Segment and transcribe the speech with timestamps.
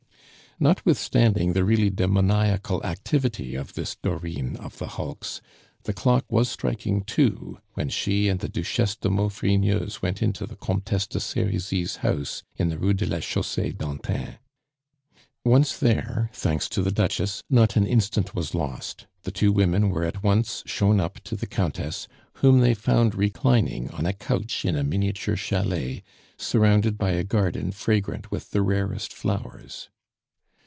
[0.59, 5.41] Notwithstanding the really demoniacal activity of this Dorine of the hulks,
[5.85, 10.55] the clock was striking two when she and the Duchesse de Maufrigneuse went into the
[10.55, 14.35] Comtesse de Serizy's house in the Rue de la Chaussee d'Antin.
[15.43, 19.07] Once there, thanks to the Duchess, not an instant was lost.
[19.23, 23.89] The two women were at once shown up to the Countess, whom they found reclining
[23.89, 26.03] on a couch in a miniature chalet,
[26.37, 29.89] surrounded by a garden fragrant with the rarest flowers.